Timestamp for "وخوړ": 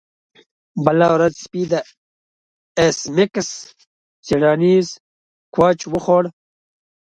5.93-6.23